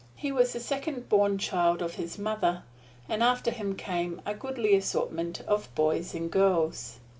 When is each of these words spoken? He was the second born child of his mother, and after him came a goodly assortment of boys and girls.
He 0.15 0.31
was 0.31 0.51
the 0.53 0.59
second 0.59 1.09
born 1.09 1.37
child 1.37 1.79
of 1.83 1.93
his 1.93 2.17
mother, 2.17 2.63
and 3.07 3.21
after 3.21 3.51
him 3.51 3.75
came 3.75 4.19
a 4.25 4.33
goodly 4.33 4.73
assortment 4.75 5.41
of 5.41 5.69
boys 5.75 6.15
and 6.15 6.31
girls. 6.31 6.99